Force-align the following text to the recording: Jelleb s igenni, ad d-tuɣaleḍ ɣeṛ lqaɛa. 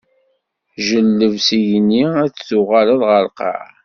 Jelleb 0.87 1.33
s 1.45 1.47
igenni, 1.57 2.03
ad 2.23 2.29
d-tuɣaleḍ 2.35 3.01
ɣeṛ 3.09 3.21
lqaɛa. 3.27 3.67